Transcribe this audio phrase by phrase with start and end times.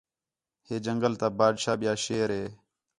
[0.67, 2.45] ہِے جنگل تا بادشاہ ٻِیا شیر ہِے